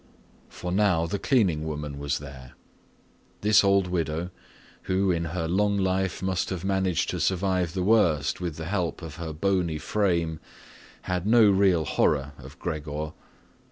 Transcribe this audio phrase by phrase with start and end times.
[0.49, 2.53] For now the cleaning woman was there.
[3.41, 4.31] This old widow,
[4.89, 9.03] who in her long life must have managed to survive the worst with the help
[9.03, 10.39] of her bony frame,
[11.03, 13.11] had no real horror of Gregor.